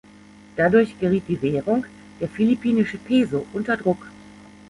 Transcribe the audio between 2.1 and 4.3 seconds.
der Philippinische Peso, unter Druck.